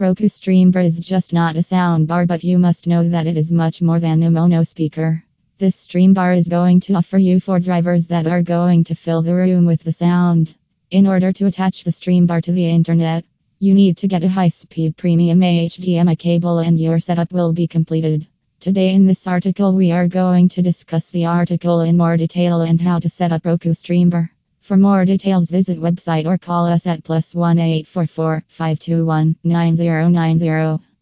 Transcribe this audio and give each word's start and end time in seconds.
Roku 0.00 0.28
Streambar 0.28 0.84
is 0.84 0.96
just 0.96 1.32
not 1.32 1.56
a 1.56 1.58
soundbar, 1.58 2.24
but 2.24 2.44
you 2.44 2.56
must 2.56 2.86
know 2.86 3.08
that 3.08 3.26
it 3.26 3.36
is 3.36 3.50
much 3.50 3.82
more 3.82 3.98
than 3.98 4.22
a 4.22 4.30
mono 4.30 4.62
speaker. 4.62 5.24
This 5.58 5.74
streambar 5.74 6.36
is 6.36 6.46
going 6.46 6.78
to 6.82 6.94
offer 6.94 7.18
you 7.18 7.40
four 7.40 7.58
drivers 7.58 8.06
that 8.06 8.28
are 8.28 8.42
going 8.42 8.84
to 8.84 8.94
fill 8.94 9.22
the 9.22 9.34
room 9.34 9.66
with 9.66 9.82
the 9.82 9.92
sound. 9.92 10.54
In 10.92 11.08
order 11.08 11.32
to 11.32 11.46
attach 11.46 11.82
the 11.82 11.90
streambar 11.90 12.40
to 12.42 12.52
the 12.52 12.70
internet, 12.70 13.24
you 13.58 13.74
need 13.74 13.96
to 13.96 14.06
get 14.06 14.22
a 14.22 14.28
high 14.28 14.50
speed 14.50 14.96
premium 14.96 15.40
HDMI 15.40 16.16
cable 16.16 16.60
and 16.60 16.78
your 16.78 17.00
setup 17.00 17.32
will 17.32 17.52
be 17.52 17.66
completed. 17.66 18.24
Today 18.60 18.94
in 18.94 19.04
this 19.04 19.26
article 19.26 19.74
we 19.74 19.90
are 19.90 20.06
going 20.06 20.48
to 20.50 20.62
discuss 20.62 21.10
the 21.10 21.26
article 21.26 21.80
in 21.80 21.96
more 21.96 22.16
detail 22.16 22.60
and 22.60 22.80
how 22.80 23.00
to 23.00 23.08
set 23.08 23.32
up 23.32 23.44
Roku 23.44 23.70
Streambar. 23.70 24.30
For 24.68 24.76
more 24.76 25.06
details 25.06 25.48
visit 25.48 25.80
website 25.80 26.26
or 26.26 26.36
call 26.36 26.66
us 26.66 26.86
at 26.86 27.02
plus 27.02 27.34
one 27.34 27.58
eight 27.58 27.86
four 27.86 28.06
four 28.06 28.44
five 28.48 28.78
two 28.78 29.06
one 29.06 29.34
nine 29.42 29.76
zero 29.76 30.08
nine 30.08 30.36
zero. 30.36 30.82